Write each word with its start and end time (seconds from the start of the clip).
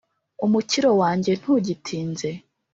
umukiro 0.45 0.89
wanjye 1.01 1.31
ntugitinze; 1.41 2.29